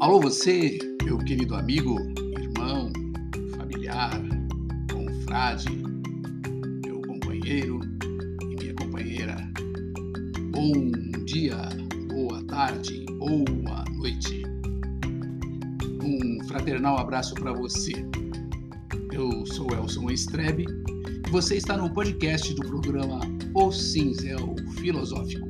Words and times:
Alô, 0.00 0.18
você, 0.18 0.78
meu 1.04 1.18
querido 1.18 1.54
amigo, 1.54 1.98
irmão, 2.38 2.90
familiar, 3.54 4.10
confrade, 4.90 5.68
meu 6.86 7.02
companheiro 7.02 7.80
e 8.40 8.46
minha 8.46 8.74
companheira. 8.76 9.36
Bom 10.52 10.90
dia, 11.26 11.54
boa 12.08 12.42
tarde, 12.44 13.04
boa 13.18 13.84
noite. 13.98 14.42
Um 16.02 16.48
fraternal 16.48 16.96
abraço 16.98 17.34
para 17.34 17.52
você. 17.52 17.92
Eu 19.12 19.44
sou 19.44 19.68
Elson 19.74 20.10
Estrebe 20.10 20.64
e 21.26 21.30
você 21.30 21.58
está 21.58 21.76
no 21.76 21.92
podcast 21.92 22.54
do 22.54 22.62
programa 22.62 23.20
O 23.52 23.70
Cinzel 23.70 24.56
Filosófico. 24.78 25.46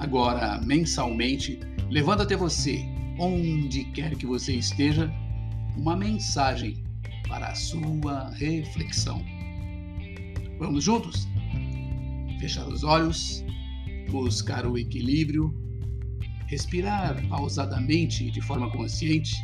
Agora, 0.00 0.60
mensalmente, 0.66 1.60
levando 1.94 2.22
até 2.22 2.34
você, 2.34 2.84
onde 3.20 3.84
quer 3.84 4.16
que 4.16 4.26
você 4.26 4.52
esteja, 4.52 5.08
uma 5.76 5.94
mensagem 5.94 6.82
para 7.28 7.46
a 7.46 7.54
sua 7.54 8.30
reflexão. 8.30 9.24
Vamos 10.58 10.82
juntos? 10.82 11.28
Fechar 12.40 12.66
os 12.66 12.82
olhos, 12.82 13.44
buscar 14.10 14.66
o 14.66 14.76
equilíbrio, 14.76 15.54
respirar 16.48 17.24
pausadamente 17.28 18.28
de 18.28 18.40
forma 18.40 18.68
consciente, 18.72 19.36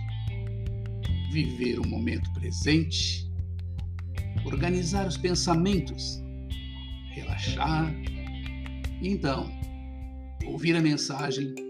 viver 1.30 1.78
o 1.78 1.86
momento 1.86 2.32
presente, 2.32 3.30
organizar 4.44 5.06
os 5.06 5.16
pensamentos, 5.16 6.20
relaxar 7.12 7.94
e 9.00 9.08
então 9.08 9.48
ouvir 10.44 10.74
a 10.74 10.80
mensagem 10.80 11.69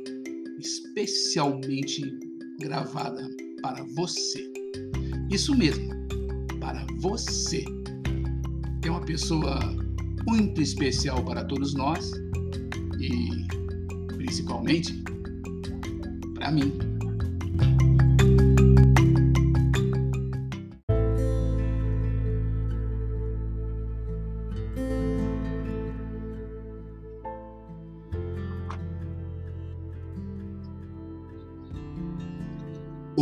especialmente 0.61 2.03
gravada 2.61 3.29
para 3.63 3.83
você. 3.97 4.51
Isso 5.31 5.55
mesmo, 5.57 5.89
para 6.61 6.87
você. 6.99 7.65
É 8.85 8.91
uma 8.91 9.01
pessoa 9.01 9.59
muito 10.27 10.61
especial 10.61 11.25
para 11.25 11.45
todos 11.45 11.75
nós 11.75 12.13
e 13.01 13.47
principalmente 14.17 15.03
para 16.35 16.51
mim. 16.51 16.73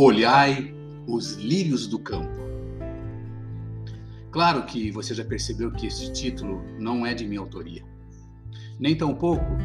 Olhai 0.01 0.73
os 1.05 1.33
lírios 1.33 1.85
do 1.85 1.99
campo. 1.99 2.39
Claro 4.31 4.63
que 4.63 4.89
você 4.91 5.13
já 5.13 5.25
percebeu 5.25 5.73
que 5.73 5.87
esse 5.87 6.13
título 6.13 6.63
não 6.79 7.05
é 7.05 7.13
de 7.13 7.27
minha 7.27 7.41
autoria. 7.41 7.83
Nem 8.79 8.95
tampouco 8.95 9.57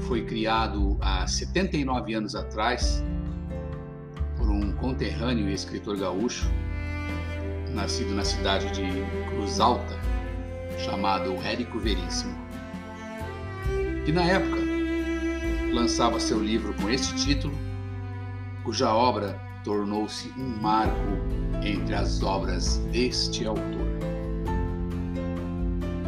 foi 0.00 0.24
criado 0.24 0.98
há 1.00 1.24
79 1.24 2.14
anos 2.14 2.34
atrás 2.34 3.00
por 4.36 4.50
um 4.50 4.72
conterrâneo 4.72 5.48
e 5.48 5.54
escritor 5.54 5.96
gaúcho, 5.96 6.50
nascido 7.72 8.12
na 8.12 8.24
cidade 8.24 8.66
de 8.72 8.82
Cruz 9.30 9.60
Alta, 9.60 9.94
chamado 10.80 11.30
Érico 11.44 11.78
Veríssimo. 11.78 12.36
E 14.04 14.10
na 14.10 14.24
época 14.24 14.60
lançava 15.72 16.18
seu 16.18 16.42
livro 16.42 16.74
com 16.74 16.90
esse 16.90 17.14
título, 17.14 17.56
cuja 18.64 18.92
obra 18.92 19.45
tornou-se 19.66 20.32
um 20.38 20.62
marco 20.62 20.94
entre 21.60 21.92
as 21.92 22.22
obras 22.22 22.76
deste 22.92 23.44
autor. 23.44 23.64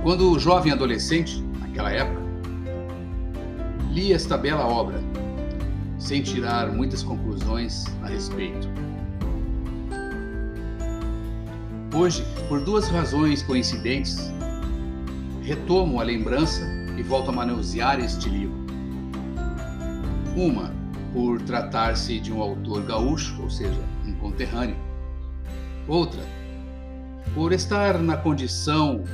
Quando 0.00 0.38
jovem 0.38 0.70
adolescente, 0.70 1.42
naquela 1.60 1.90
época, 1.90 2.22
li 3.90 4.12
esta 4.12 4.38
bela 4.38 4.64
obra, 4.64 5.00
sem 5.98 6.22
tirar 6.22 6.70
muitas 6.70 7.02
conclusões 7.02 7.84
a 8.04 8.06
respeito. 8.06 8.68
Hoje, 11.92 12.24
por 12.48 12.60
duas 12.60 12.86
razões 12.88 13.42
coincidentes, 13.42 14.32
retomo 15.42 16.00
a 16.00 16.04
lembrança 16.04 16.62
e 16.96 17.02
volto 17.02 17.30
a 17.30 17.32
manusear 17.32 17.98
este 17.98 18.28
livro. 18.28 18.56
Uma, 20.36 20.72
por 21.12 21.40
tratar-se 21.42 22.20
de 22.20 22.32
um 22.32 22.40
autor 22.42 22.82
gaúcho, 22.84 23.40
ou 23.42 23.50
seja, 23.50 23.80
um 24.06 24.14
conterrâneo. 24.14 24.76
Outra, 25.86 26.20
por 27.34 27.52
estar 27.52 27.98
na 27.98 28.16
condição 28.16 29.04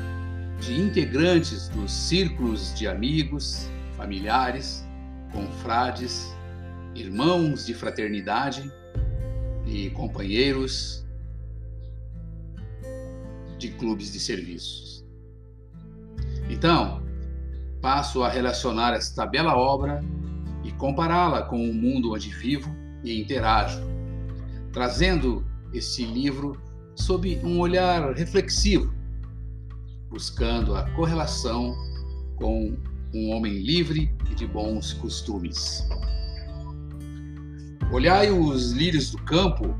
de 0.60 0.80
integrantes 0.80 1.68
dos 1.68 1.92
círculos 1.92 2.74
de 2.74 2.88
amigos, 2.88 3.68
familiares, 3.96 4.84
confrades, 5.32 6.34
irmãos 6.94 7.66
de 7.66 7.74
fraternidade 7.74 8.70
e 9.66 9.90
companheiros 9.90 11.04
de 13.58 13.70
clubes 13.70 14.12
de 14.12 14.20
serviços. 14.20 15.04
Então, 16.48 17.02
passo 17.80 18.22
a 18.22 18.28
relacionar 18.28 18.94
esta 18.94 19.26
bela 19.26 19.56
obra 19.56 20.02
e 20.64 20.72
compará-la 20.72 21.42
com 21.42 21.70
o 21.70 21.74
mundo 21.74 22.12
onde 22.14 22.30
vivo 22.30 22.74
e 23.04 23.20
interajo, 23.20 23.80
trazendo 24.72 25.44
esse 25.72 26.04
livro 26.04 26.60
sob 26.96 27.38
um 27.44 27.60
olhar 27.60 28.14
reflexivo, 28.14 28.92
buscando 30.08 30.74
a 30.74 30.88
correlação 30.92 31.76
com 32.36 32.76
um 33.12 33.30
homem 33.30 33.58
livre 33.58 34.12
e 34.30 34.34
de 34.34 34.46
bons 34.46 34.92
costumes. 34.94 35.86
Olhai 37.92 38.30
os 38.30 38.72
lírios 38.72 39.10
do 39.10 39.18
campo 39.18 39.76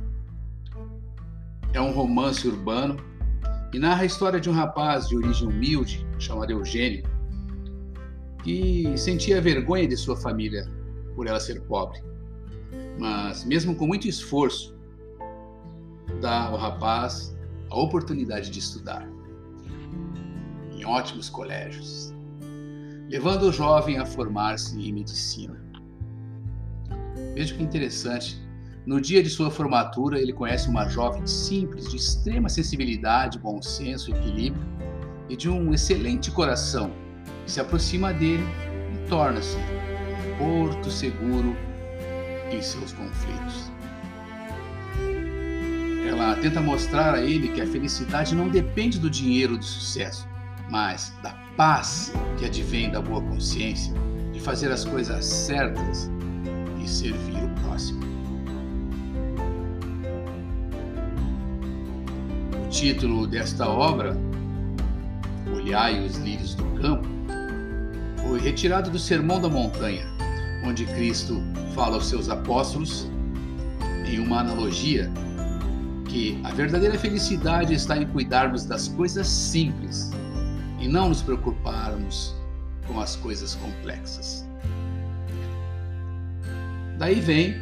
é 1.72 1.80
um 1.80 1.92
romance 1.92 2.46
urbano 2.46 2.96
e 3.72 3.78
narra 3.78 4.02
a 4.02 4.06
história 4.06 4.40
de 4.40 4.48
um 4.48 4.52
rapaz 4.52 5.08
de 5.08 5.16
origem 5.16 5.48
humilde 5.48 6.06
chamado 6.18 6.52
Eugênio, 6.52 7.02
que 8.44 8.92
sentia 8.96 9.40
vergonha 9.40 9.88
de 9.88 9.96
sua 9.96 10.14
família 10.14 10.70
por 11.16 11.26
ela 11.26 11.40
ser 11.40 11.62
pobre. 11.62 11.98
Mas, 12.98 13.42
mesmo 13.44 13.74
com 13.74 13.86
muito 13.86 14.06
esforço, 14.06 14.76
dá 16.20 16.48
ao 16.48 16.56
rapaz 16.56 17.34
a 17.70 17.76
oportunidade 17.76 18.50
de 18.50 18.58
estudar 18.58 19.08
em 20.70 20.84
ótimos 20.84 21.30
colégios, 21.30 22.12
levando 23.08 23.44
o 23.44 23.52
jovem 23.52 23.98
a 23.98 24.04
formar-se 24.04 24.78
em 24.78 24.92
medicina. 24.92 25.64
Veja 27.34 27.54
que 27.54 27.62
interessante. 27.62 28.44
No 28.84 29.00
dia 29.00 29.22
de 29.22 29.30
sua 29.30 29.50
formatura, 29.50 30.20
ele 30.20 30.34
conhece 30.34 30.68
uma 30.68 30.86
jovem 30.86 31.26
simples, 31.26 31.88
de 31.88 31.96
extrema 31.96 32.50
sensibilidade, 32.50 33.38
bom 33.38 33.62
senso, 33.62 34.10
equilíbrio 34.10 34.62
e 35.30 35.34
de 35.34 35.48
um 35.48 35.72
excelente 35.72 36.30
coração, 36.30 36.92
se 37.46 37.60
aproxima 37.60 38.12
dele 38.12 38.46
e 38.92 39.08
torna-se 39.08 39.56
porto 40.38 40.90
seguro 40.90 41.56
em 42.50 42.62
seus 42.62 42.92
conflitos. 42.92 43.72
Ela 46.08 46.36
tenta 46.36 46.60
mostrar 46.60 47.14
a 47.14 47.20
ele 47.20 47.48
que 47.48 47.60
a 47.60 47.66
felicidade 47.66 48.34
não 48.34 48.48
depende 48.48 48.98
do 48.98 49.10
dinheiro 49.10 49.56
do 49.56 49.64
sucesso, 49.64 50.28
mas 50.70 51.12
da 51.22 51.32
paz 51.56 52.12
que 52.38 52.44
advém 52.44 52.90
da 52.90 53.00
boa 53.00 53.20
consciência, 53.22 53.92
de 54.32 54.40
fazer 54.40 54.70
as 54.70 54.84
coisas 54.84 55.24
certas 55.24 56.10
e 56.82 56.88
servir 56.88 57.42
o 57.42 57.60
próximo. 57.62 58.04
O 62.64 62.68
título 62.68 63.26
desta 63.26 63.68
obra, 63.68 64.16
Olhai 65.52 66.04
os 66.04 66.16
Lírios 66.18 66.54
do 66.54 66.64
Campo, 66.80 66.93
foi 68.34 68.40
retirado 68.40 68.90
do 68.90 68.98
Sermão 68.98 69.40
da 69.40 69.48
Montanha, 69.48 70.04
onde 70.64 70.84
Cristo 70.86 71.40
fala 71.72 71.94
aos 71.94 72.08
seus 72.08 72.28
apóstolos 72.28 73.08
em 74.04 74.18
uma 74.18 74.40
analogia 74.40 75.08
que 76.08 76.40
a 76.42 76.50
verdadeira 76.50 76.98
felicidade 76.98 77.72
está 77.72 77.96
em 77.96 78.04
cuidarmos 78.08 78.64
das 78.64 78.88
coisas 78.88 79.28
simples 79.28 80.10
e 80.80 80.88
não 80.88 81.10
nos 81.10 81.22
preocuparmos 81.22 82.34
com 82.88 82.98
as 82.98 83.14
coisas 83.14 83.54
complexas. 83.54 84.44
Daí 86.98 87.20
vem 87.20 87.54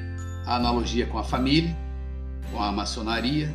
a 0.46 0.56
analogia 0.56 1.06
com 1.06 1.18
a 1.18 1.22
família, 1.22 1.76
com 2.50 2.62
a 2.62 2.72
maçonaria, 2.72 3.54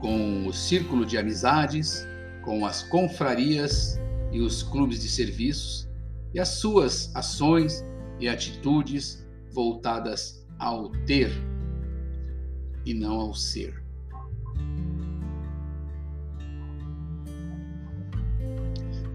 com 0.00 0.44
o 0.48 0.52
círculo 0.52 1.06
de 1.06 1.16
amizades, 1.16 2.04
com 2.42 2.66
as 2.66 2.82
confrarias 2.82 3.96
e 4.32 4.40
os 4.40 4.64
clubes 4.64 5.00
de 5.00 5.08
serviços 5.08 5.87
as 6.40 6.48
suas 6.48 7.14
ações 7.14 7.84
e 8.20 8.28
atitudes 8.28 9.26
voltadas 9.52 10.46
ao 10.58 10.90
ter 11.06 11.30
e 12.84 12.94
não 12.94 13.20
ao 13.20 13.34
ser. 13.34 13.82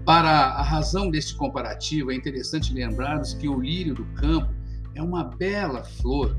Para 0.04 0.28
a 0.28 0.62
razão 0.62 1.10
deste 1.10 1.34
comparativo, 1.34 2.10
é 2.10 2.14
interessante 2.14 2.74
lembrarmos 2.74 3.32
que 3.32 3.48
o 3.48 3.58
lírio 3.58 3.94
do 3.94 4.04
campo 4.14 4.52
é 4.94 5.02
uma 5.02 5.24
bela 5.24 5.82
flor 5.82 6.36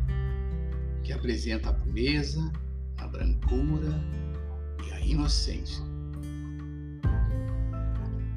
que 1.04 1.12
apresenta 1.12 1.70
a 1.70 1.74
pureza, 1.74 2.52
a 2.98 3.08
brancura 3.08 4.00
e 4.88 4.94
a 4.94 5.00
inocência. 5.00 5.84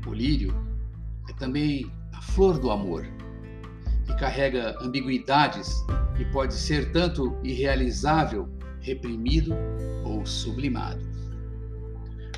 O 0.06 0.14
lírio 0.14 0.54
é 1.28 1.32
também 1.34 1.90
a 2.19 2.20
flor 2.20 2.59
do 2.59 2.73
amor, 2.73 3.06
que 4.05 4.12
carrega 4.17 4.76
ambiguidades 4.82 5.87
e 6.19 6.25
pode 6.25 6.53
ser 6.53 6.91
tanto 6.91 7.38
irrealizável, 7.44 8.49
reprimido 8.81 9.55
ou 10.05 10.26
sublimado. 10.26 11.00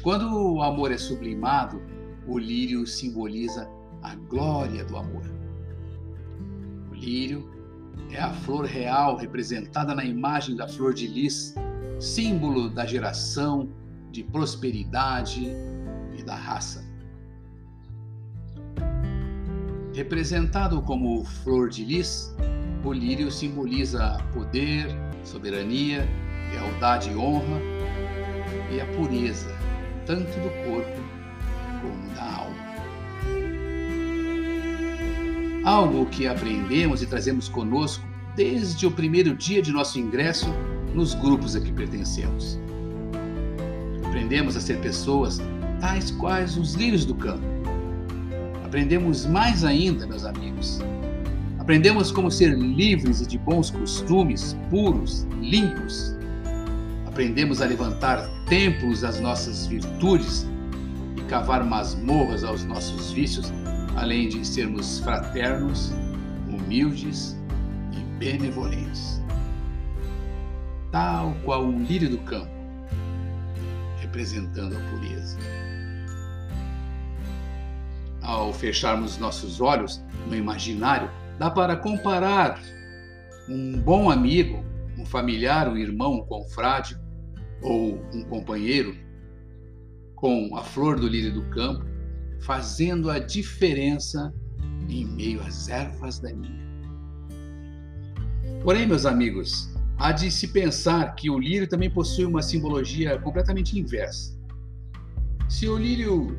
Quando 0.03 0.27
o 0.37 0.62
amor 0.62 0.93
é 0.93 0.99
sublimado, 0.99 1.81
o 2.27 2.38
lírio 2.38 2.87
simboliza 2.87 3.71
a 4.03 4.15
glória 4.15 4.85
do 4.85 4.99
amor. 4.99 5.23
O 6.91 6.94
lírio 6.94 7.50
é 8.11 8.21
a 8.21 8.35
flor 8.35 8.67
real 8.67 9.17
representada 9.17 9.94
na 9.94 10.05
imagem 10.05 10.56
da 10.56 10.69
flor 10.69 10.93
de 10.93 11.06
lis, 11.06 11.55
símbolo 11.99 12.69
da 12.69 12.85
geração, 12.85 13.71
de 14.11 14.23
prosperidade 14.25 15.50
e 16.19 16.23
da 16.23 16.35
raça. 16.35 16.89
Representado 20.00 20.81
como 20.81 21.26
flor 21.26 21.69
de 21.69 21.85
lis, 21.85 22.35
o 22.82 22.91
lírio 22.91 23.31
simboliza 23.31 24.17
poder, 24.32 24.87
soberania, 25.23 26.08
lealdade 26.50 27.11
e 27.11 27.17
honra 27.17 27.61
e 28.73 28.81
a 28.81 28.87
pureza, 28.97 29.55
tanto 30.06 30.31
do 30.41 30.49
corpo 30.64 31.02
como 31.82 32.14
da 32.14 32.25
alma. 32.35 32.56
Algo 35.67 36.06
que 36.06 36.26
aprendemos 36.26 37.03
e 37.03 37.06
trazemos 37.06 37.50
conosco 37.50 38.03
desde 38.35 38.87
o 38.87 38.91
primeiro 38.91 39.37
dia 39.37 39.61
de 39.61 39.70
nosso 39.70 39.99
ingresso 39.99 40.49
nos 40.94 41.12
grupos 41.12 41.55
a 41.55 41.61
que 41.61 41.73
pertencemos. 41.73 42.58
Aprendemos 44.06 44.56
a 44.56 44.62
ser 44.62 44.81
pessoas 44.81 45.43
tais 45.79 46.11
quais 46.11 46.56
os 46.56 46.73
lírios 46.73 47.05
do 47.05 47.14
campo. 47.14 47.59
Aprendemos 48.70 49.26
mais 49.26 49.64
ainda, 49.64 50.06
meus 50.06 50.25
amigos. 50.25 50.78
Aprendemos 51.58 52.12
como 52.12 52.31
ser 52.31 52.56
livres 52.56 53.20
e 53.20 53.26
de 53.26 53.37
bons 53.37 53.69
costumes, 53.69 54.56
puros, 54.70 55.26
limpos. 55.40 56.14
Aprendemos 57.05 57.61
a 57.61 57.67
levantar 57.67 58.31
templos 58.49 59.02
às 59.02 59.19
nossas 59.19 59.67
virtudes 59.67 60.46
cavar 61.28 61.64
masmorras 61.64 62.44
aos 62.44 62.62
nossos 62.64 63.11
vícios, 63.11 63.52
além 63.96 64.28
de 64.28 64.46
sermos 64.46 65.00
fraternos, 65.00 65.93
humildes 66.49 67.37
e 67.93 68.19
benevolentes. 68.20 69.20
Tal 70.93 71.34
qual 71.44 71.64
um 71.64 71.82
lírio 71.82 72.08
do 72.08 72.19
campo, 72.19 72.52
representando 74.00 74.76
a 74.76 74.81
pureza. 74.90 75.37
Ao 78.31 78.53
fecharmos 78.53 79.19
nossos 79.19 79.61
olhos 79.61 80.00
no 80.29 80.37
imaginário, 80.37 81.11
dá 81.37 81.50
para 81.50 81.75
comparar 81.75 82.62
um 83.49 83.77
bom 83.81 84.09
amigo, 84.09 84.65
um 84.97 85.05
familiar, 85.05 85.69
um 85.69 85.77
irmão, 85.77 86.15
um 86.15 86.25
confrade 86.25 86.97
ou 87.61 88.00
um 88.15 88.23
companheiro 88.23 88.97
com 90.15 90.56
a 90.56 90.62
flor 90.62 91.00
do 91.00 91.09
lírio 91.09 91.35
do 91.35 91.43
campo, 91.50 91.85
fazendo 92.43 93.11
a 93.11 93.19
diferença 93.19 94.32
em 94.88 95.05
meio 95.06 95.41
às 95.43 95.69
ervas 95.69 96.21
daninhas. 96.21 96.71
Porém, 98.62 98.87
meus 98.87 99.06
amigos, 99.06 99.75
há 99.99 100.12
de 100.12 100.31
se 100.31 100.47
pensar 100.47 101.17
que 101.17 101.29
o 101.29 101.37
lírio 101.37 101.69
também 101.69 101.91
possui 101.91 102.27
uma 102.27 102.43
simbologia 102.43 103.19
completamente 103.19 103.77
inversa. 103.77 104.38
Se 105.49 105.69
o 105.69 105.77
lírio 105.77 106.38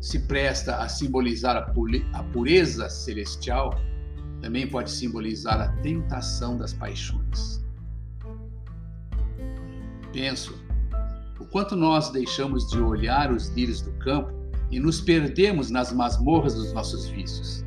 se 0.00 0.18
presta 0.20 0.76
a 0.76 0.88
simbolizar 0.88 1.56
a 1.56 2.22
pureza 2.24 2.88
celestial, 2.88 3.78
também 4.40 4.66
pode 4.66 4.90
simbolizar 4.90 5.60
a 5.60 5.68
tentação 5.82 6.56
das 6.56 6.72
paixões. 6.72 7.62
Penso 10.12 10.58
o 11.38 11.44
quanto 11.46 11.76
nós 11.76 12.10
deixamos 12.10 12.68
de 12.70 12.80
olhar 12.80 13.32
os 13.32 13.48
lírios 13.48 13.82
do 13.82 13.92
campo 13.98 14.32
e 14.70 14.80
nos 14.80 15.00
perdemos 15.00 15.70
nas 15.70 15.92
masmorras 15.92 16.54
dos 16.54 16.72
nossos 16.72 17.06
vícios. 17.08 17.64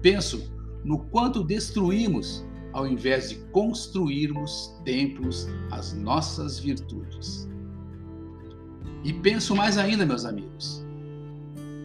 Penso 0.00 0.52
no 0.84 0.98
quanto 1.06 1.42
destruímos 1.42 2.44
ao 2.72 2.86
invés 2.86 3.30
de 3.30 3.36
construirmos 3.52 4.72
templos 4.84 5.48
às 5.70 5.94
nossas 5.94 6.58
virtudes. 6.58 7.48
E 9.02 9.12
penso 9.12 9.56
mais 9.56 9.78
ainda, 9.78 10.04
meus 10.04 10.24
amigos. 10.24 10.85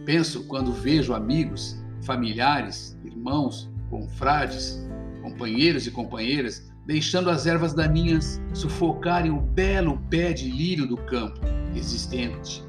Penso 0.04 0.44
quando 0.44 0.72
vejo 0.72 1.14
amigos, 1.14 1.80
familiares, 2.02 2.98
irmãos, 3.04 3.70
confrades, 3.88 4.84
companheiros 5.22 5.86
e 5.86 5.90
companheiras 5.90 6.72
deixando 6.84 7.30
as 7.30 7.46
ervas 7.46 7.72
daninhas 7.72 8.40
sufocarem 8.52 9.30
o 9.30 9.40
belo 9.40 9.98
pé 10.10 10.32
de 10.32 10.50
lírio 10.50 10.86
do 10.86 10.96
campo 10.96 11.40
existente 11.76 12.64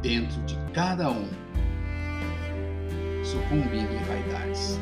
dentro 0.00 0.40
de 0.42 0.56
cada 0.72 1.10
um, 1.10 1.28
sucumbindo 3.24 3.92
em 3.92 4.04
vaidades. 4.04 4.78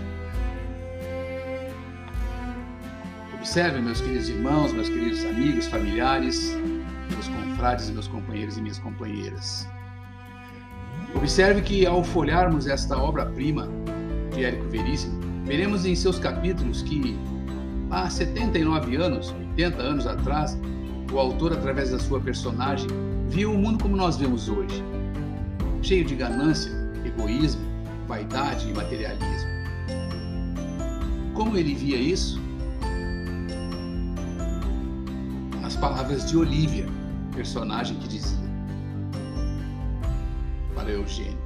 Observe, 3.35 3.81
meus 3.81 4.01
queridos 4.01 4.29
irmãos, 4.29 4.73
meus 4.73 4.89
queridos 4.89 5.25
amigos, 5.25 5.67
familiares, 5.67 6.55
meus 7.11 7.29
confrades 7.29 7.91
meus 7.91 8.07
companheiros 8.07 8.57
e 8.57 8.61
minhas 8.61 8.79
companheiras. 8.79 9.67
Observe 11.23 11.63
que 11.63 11.87
ao 11.87 12.03
folharmos 12.03 12.67
esta 12.67 12.99
obra-prima 12.99 13.69
de 14.35 14.45
Érico 14.45 14.69
Veríssimo, 14.69 15.21
veremos 15.45 15.87
em 15.87 15.95
seus 15.95 16.19
capítulos 16.19 16.83
que 16.83 17.17
Há 17.93 18.11
79 18.11 18.97
anos, 18.97 19.33
80 19.53 19.81
anos 19.81 20.07
atrás, 20.07 20.59
o 21.13 21.19
autor, 21.21 21.53
através 21.53 21.91
da 21.91 21.99
sua 22.01 22.21
personagem, 22.21 22.89
viu 23.29 23.53
o 23.53 23.57
mundo 23.57 23.81
como 23.81 23.97
nós 23.97 24.17
vemos 24.17 24.49
hoje, 24.49 24.83
cheio 25.81 26.05
de 26.05 26.17
ganância, 26.17 26.73
egoísmo, 27.05 27.63
vaidade 28.09 28.69
e 28.69 28.75
materialismo. 28.75 29.51
Como 31.35 31.57
ele 31.57 31.73
via 31.73 31.99
isso? 31.99 32.41
As 35.63 35.77
palavras 35.77 36.29
de 36.29 36.37
Olivia, 36.37 36.87
personagem 37.33 37.97
que 37.99 38.09
dizia 38.09 38.52
para 40.83 40.91
Eugênio: 40.91 41.39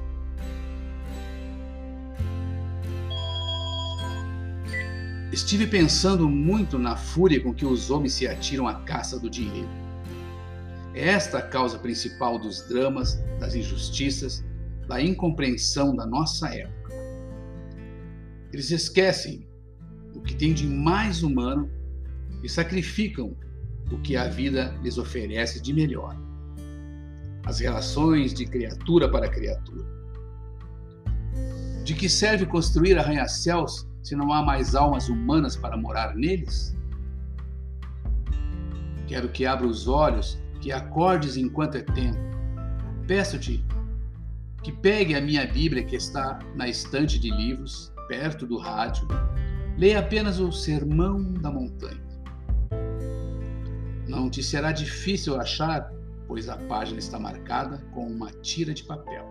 Estive 5.30 5.66
pensando 5.66 6.28
muito 6.28 6.78
na 6.78 6.96
fúria 6.96 7.40
com 7.40 7.52
que 7.52 7.66
os 7.66 7.90
homens 7.90 8.14
se 8.14 8.26
atiram 8.26 8.66
à 8.66 8.74
caça 8.82 9.20
do 9.20 9.28
dinheiro. 9.28 9.68
É 10.94 11.08
esta 11.08 11.38
a 11.38 11.42
causa 11.42 11.78
principal 11.78 12.38
dos 12.38 12.66
dramas, 12.68 13.22
das 13.38 13.54
injustiças, 13.54 14.42
da 14.88 15.00
incompreensão 15.02 15.94
da 15.94 16.06
nossa 16.06 16.48
época. 16.48 16.94
Eles 18.50 18.70
esquecem 18.70 19.46
o 20.14 20.22
que 20.22 20.34
tem 20.34 20.54
de 20.54 20.66
mais 20.66 21.22
humano 21.22 21.70
e 22.42 22.48
sacrificam 22.48 23.36
o 23.92 23.98
que 23.98 24.16
a 24.16 24.26
vida 24.28 24.74
lhes 24.82 24.96
oferece 24.96 25.60
de 25.60 25.74
melhor. 25.74 26.25
As 27.46 27.60
relações 27.60 28.34
de 28.34 28.44
criatura 28.44 29.08
para 29.08 29.28
criatura. 29.28 29.86
De 31.84 31.94
que 31.94 32.08
serve 32.08 32.44
construir 32.44 32.98
arranha-céus 32.98 33.88
se 34.02 34.14
não 34.14 34.32
há 34.32 34.42
mais 34.42 34.74
almas 34.74 35.08
humanas 35.08 35.56
para 35.56 35.76
morar 35.76 36.14
neles? 36.14 36.76
Quero 39.06 39.28
que 39.28 39.46
abra 39.46 39.66
os 39.66 39.86
olhos, 39.86 40.38
que 40.60 40.72
acordes 40.72 41.36
enquanto 41.36 41.76
é 41.76 41.82
tempo. 41.82 42.18
Peço-te 43.06 43.64
que 44.62 44.72
pegue 44.72 45.14
a 45.14 45.20
minha 45.20 45.46
Bíblia 45.46 45.84
que 45.84 45.94
está 45.94 46.40
na 46.56 46.68
estante 46.68 47.20
de 47.20 47.30
livros, 47.30 47.92
perto 48.08 48.44
do 48.44 48.58
rádio. 48.58 49.06
Leia 49.78 50.00
apenas 50.00 50.40
o 50.40 50.50
Sermão 50.50 51.32
da 51.34 51.52
Montanha. 51.52 52.02
Não 54.08 54.28
te 54.28 54.42
será 54.42 54.72
difícil 54.72 55.40
achar, 55.40 55.88
pois 56.26 56.48
a 56.48 56.56
página 56.56 56.98
está 56.98 57.18
marcada 57.18 57.78
com 57.92 58.06
uma 58.06 58.30
tira 58.30 58.74
de 58.74 58.84
papel. 58.84 59.26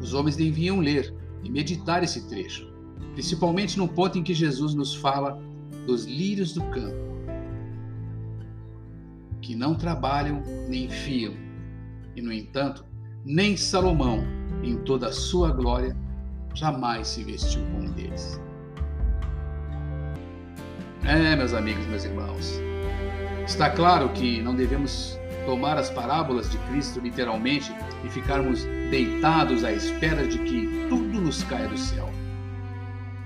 Os 0.00 0.14
homens 0.14 0.36
deviam 0.36 0.80
ler 0.80 1.14
e 1.42 1.50
meditar 1.50 2.02
esse 2.02 2.28
trecho 2.28 2.70
principalmente 3.12 3.76
no 3.78 3.88
ponto 3.88 4.18
em 4.18 4.22
que 4.22 4.32
Jesus 4.32 4.74
nos 4.74 4.94
fala 4.94 5.38
dos 5.86 6.04
lírios 6.04 6.54
do 6.54 6.62
campo, 6.70 6.96
que 9.40 9.54
não 9.54 9.74
trabalham 9.74 10.42
nem 10.68 10.88
fiam, 10.88 11.34
e 12.14 12.22
no 12.22 12.32
entanto, 12.32 12.84
nem 13.24 13.56
Salomão, 13.56 14.22
em 14.62 14.76
toda 14.78 15.08
a 15.08 15.12
sua 15.12 15.52
glória, 15.52 15.96
jamais 16.54 17.08
se 17.08 17.24
vestiu 17.24 17.62
como 17.66 17.88
um 17.88 17.92
deles. 17.92 18.40
É, 21.04 21.34
meus 21.36 21.52
amigos, 21.52 21.84
meus 21.86 22.04
irmãos, 22.04 22.60
está 23.46 23.70
claro 23.70 24.10
que 24.10 24.40
não 24.42 24.54
devemos 24.54 25.18
tomar 25.50 25.76
as 25.76 25.90
parábolas 25.90 26.48
de 26.48 26.56
Cristo 26.58 27.00
literalmente 27.00 27.74
e 28.04 28.08
ficarmos 28.08 28.62
deitados 28.88 29.64
à 29.64 29.72
espera 29.72 30.24
de 30.24 30.38
que 30.38 30.86
tudo 30.88 31.20
nos 31.20 31.42
caia 31.42 31.66
do 31.66 31.76
céu. 31.76 32.08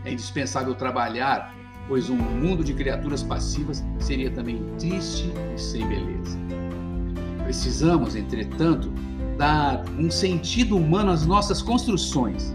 É 0.07 0.13
indispensável 0.13 0.75
trabalhar, 0.75 1.55
pois 1.87 2.09
um 2.09 2.17
mundo 2.17 2.65
de 2.65 2.73
criaturas 2.73 3.23
passivas 3.23 3.85
seria 3.99 4.31
também 4.31 4.65
triste 4.79 5.31
e 5.55 5.61
sem 5.61 5.87
beleza. 5.87 6.39
Precisamos, 7.45 8.17
entretanto, 8.17 8.91
dar 9.37 9.85
um 9.99 10.11
sentido 10.11 10.79
humano 10.79 11.11
às 11.11 11.27
nossas 11.27 11.61
construções. 11.61 12.55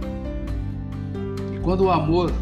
E 1.56 1.60
quando 1.60 1.82
o 1.82 1.92
amor 1.92 2.34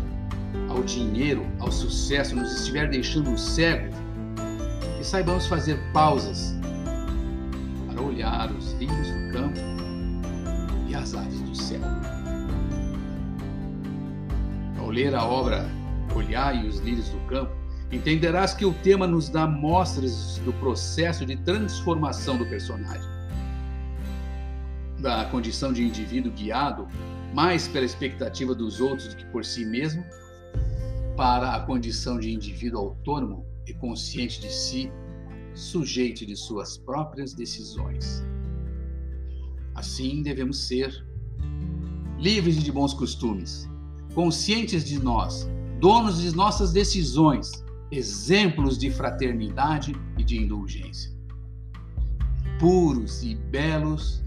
ao 0.69 0.81
dinheiro, 0.81 1.45
ao 1.59 1.73
sucesso 1.73 2.37
nos 2.37 2.57
estiver 2.57 2.89
deixando 2.89 3.37
cego, 3.37 3.93
que 4.97 5.03
saibamos 5.05 5.45
fazer 5.45 5.77
pausas 5.91 6.57
olhar 8.17 8.51
os 8.51 8.71
lírios 8.73 9.07
do 9.09 9.31
campo 9.31 9.59
e 10.87 10.95
as 10.95 11.13
aves 11.13 11.39
do 11.41 11.55
céu. 11.55 11.81
Ao 14.79 14.89
ler 14.89 15.13
a 15.13 15.23
obra 15.23 15.69
Olhai 16.15 16.65
os 16.65 16.79
lírios 16.79 17.09
do 17.09 17.19
campo, 17.27 17.51
entenderás 17.91 18.53
que 18.53 18.65
o 18.65 18.73
tema 18.73 19.05
nos 19.05 19.29
dá 19.29 19.45
mostras 19.45 20.41
do 20.43 20.53
processo 20.53 21.25
de 21.25 21.35
transformação 21.35 22.37
do 22.37 22.45
personagem. 22.47 23.07
Da 24.99 25.25
condição 25.25 25.71
de 25.71 25.83
indivíduo 25.83 26.31
guiado 26.31 26.87
mais 27.35 27.67
pela 27.67 27.85
expectativa 27.85 28.55
dos 28.55 28.79
outros 28.81 29.09
do 29.09 29.17
que 29.17 29.25
por 29.25 29.45
si 29.45 29.63
mesmo, 29.63 30.03
para 31.15 31.55
a 31.55 31.59
condição 31.59 32.17
de 32.17 32.33
indivíduo 32.33 32.79
autônomo 32.79 33.45
e 33.67 33.73
consciente 33.75 34.41
de 34.41 34.51
si, 34.51 34.91
sujeito 35.57 36.25
de 36.25 36.35
suas 36.35 36.77
próprias 36.77 37.33
decisões. 37.33 38.23
Assim 39.73 40.21
devemos 40.21 40.67
ser, 40.67 41.05
livres 42.17 42.63
de 42.63 42.71
bons 42.71 42.93
costumes, 42.93 43.67
conscientes 44.13 44.83
de 44.83 45.01
nós, 45.01 45.49
donos 45.79 46.21
de 46.21 46.35
nossas 46.35 46.71
decisões, 46.71 47.51
exemplos 47.91 48.77
de 48.77 48.91
fraternidade 48.91 49.95
e 50.17 50.23
de 50.23 50.37
indulgência. 50.37 51.11
Puros 52.59 53.23
e 53.23 53.35
belos 53.35 54.23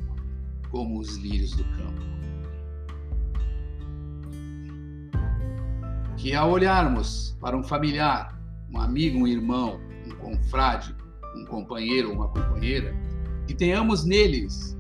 como 0.71 0.99
os 0.99 1.17
lírios 1.17 1.53
do 1.53 1.65
campo. 1.65 2.01
Que 6.17 6.35
ao 6.35 6.51
olharmos 6.51 7.37
para 7.41 7.57
um 7.57 7.63
familiar, 7.63 8.41
um 8.73 8.79
amigo, 8.79 9.19
um 9.19 9.27
irmão, 9.27 9.81
um 10.07 10.11
confrade, 10.17 10.95
um 11.35 11.45
companheiro 11.45 12.09
ou 12.09 12.15
uma 12.15 12.29
companheira, 12.29 12.95
que 13.47 13.55
tenhamos 13.55 14.05
neles 14.05 14.77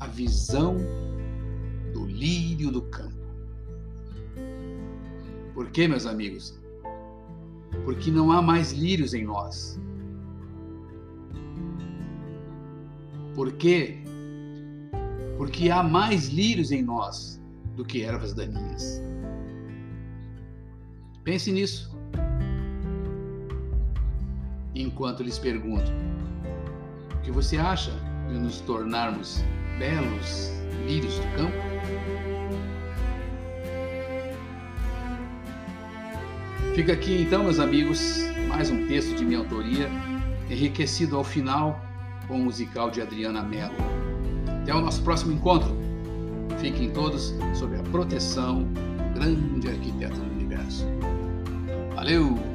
a 0.00 0.06
visão 0.06 0.76
do 1.92 2.06
lírio 2.06 2.70
do 2.70 2.82
campo. 2.82 3.22
Por 5.54 5.70
quê, 5.70 5.86
meus 5.86 6.06
amigos? 6.06 6.58
Porque 7.84 8.10
não 8.10 8.32
há 8.32 8.40
mais 8.40 8.72
lírios 8.72 9.14
em 9.14 9.24
nós. 9.24 9.78
Por 13.34 13.52
quê? 13.52 13.98
Porque 15.36 15.70
há 15.70 15.82
mais 15.82 16.28
lírios 16.28 16.70
em 16.70 16.82
nós 16.82 17.40
do 17.76 17.84
que 17.84 18.02
ervas 18.02 18.34
daninhas. 18.34 19.02
Pense 21.24 21.52
nisso 21.52 21.91
enquanto 24.74 25.22
lhes 25.22 25.38
pergunto: 25.38 25.90
o 27.14 27.18
que 27.22 27.30
você 27.30 27.56
acha 27.58 27.92
de 28.28 28.38
nos 28.38 28.60
tornarmos 28.60 29.44
belos 29.78 30.50
lírios 30.86 31.18
do 31.18 31.36
campo? 31.36 31.72
Fica 36.74 36.94
aqui 36.94 37.20
então, 37.20 37.44
meus 37.44 37.58
amigos, 37.58 38.16
mais 38.48 38.70
um 38.70 38.86
texto 38.86 39.14
de 39.14 39.24
minha 39.24 39.38
autoria, 39.38 39.90
enriquecido 40.48 41.16
ao 41.16 41.24
final 41.24 41.78
com 42.26 42.36
o 42.36 42.44
musical 42.44 42.90
de 42.90 43.02
Adriana 43.02 43.42
Mello. 43.42 43.74
Até 44.62 44.74
o 44.74 44.80
nosso 44.80 45.02
próximo 45.02 45.32
encontro. 45.32 45.76
Fiquem 46.58 46.90
todos 46.90 47.34
sob 47.54 47.76
a 47.76 47.82
proteção 47.90 48.62
do 48.62 49.14
grande 49.14 49.68
arquiteto 49.68 50.16
do 50.16 50.30
universo. 50.32 50.86
Valeu! 51.94 52.51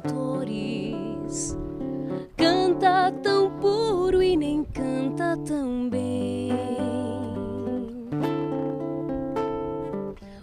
Cantores 0.00 1.56
canta 2.36 3.12
tão 3.22 3.50
puro 3.58 4.22
e 4.22 4.36
nem 4.36 4.64
canta 4.64 5.36
tão 5.46 5.88
bem. 5.88 6.52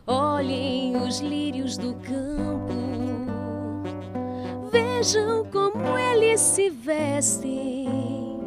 Olhem 0.08 0.98
os 0.98 1.20
lírios 1.20 1.78
do 1.78 1.94
campo, 1.96 2.74
vejam 4.72 5.46
como 5.46 5.98
eles 5.98 6.40
se 6.40 6.70
vestem 6.70 8.40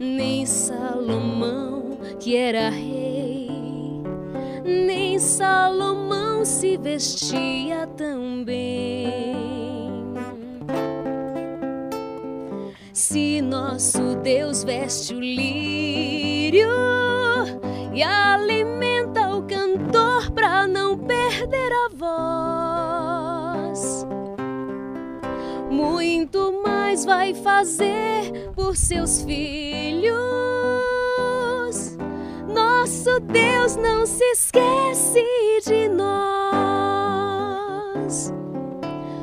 nem 0.00 0.44
Salomão, 0.44 1.98
que 2.18 2.36
era 2.36 2.68
rei, 2.68 3.48
nem 4.64 5.18
Salomão 5.18 6.44
se 6.44 6.76
vestia 6.76 7.86
tão 7.96 8.44
bem. 8.44 9.61
Nosso 13.72 14.16
Deus 14.16 14.62
veste 14.64 15.14
o 15.14 15.20
lírio 15.20 16.68
e 17.94 18.02
alimenta 18.02 19.34
o 19.34 19.42
cantor 19.44 20.30
para 20.32 20.68
não 20.68 20.98
perder 20.98 21.72
a 21.72 21.88
voz, 23.72 24.06
muito 25.70 26.60
mais 26.62 27.06
vai 27.06 27.32
fazer 27.32 28.50
por 28.54 28.76
seus 28.76 29.22
filhos. 29.22 30.12
Nosso 32.46 33.20
Deus 33.20 33.74
não 33.76 34.04
se 34.04 34.24
esquece 34.32 35.24
de 35.64 35.88
nós. 35.88 36.12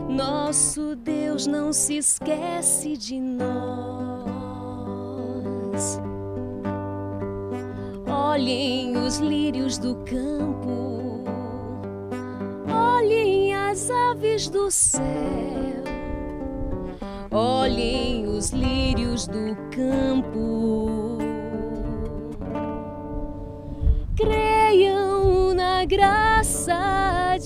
Nosso 0.10 0.96
Deus 0.96 1.46
não 1.46 1.72
se 1.72 1.98
esquece 1.98 2.98
de 2.98 3.20
nós. 3.20 4.09
Olhem 8.07 8.98
os 8.98 9.19
lírios 9.19 9.77
do 9.77 9.95
campo, 10.05 11.24
olhem 12.69 13.53
as 13.53 13.89
aves 13.89 14.50
do 14.50 14.69
céu. 14.69 15.03
Olhem 17.31 18.25
os 18.27 18.50
lírios 18.50 19.27
do 19.27 19.55
campo. 19.69 21.17
Creiam 24.17 25.53
na 25.53 25.86
graça 25.86 27.38